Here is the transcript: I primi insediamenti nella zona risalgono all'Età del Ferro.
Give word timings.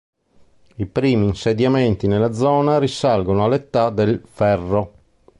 I 0.77 0.87
primi 0.87 1.27
insediamenti 1.27 2.07
nella 2.07 2.31
zona 2.33 2.79
risalgono 2.79 3.43
all'Età 3.43 3.91
del 3.91 4.19
Ferro. 4.25 4.93